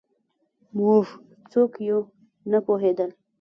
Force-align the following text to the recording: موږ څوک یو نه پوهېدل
موږ 0.77 1.05
څوک 1.51 1.71
یو 1.89 1.99
نه 2.51 2.59
پوهېدل 2.65 3.09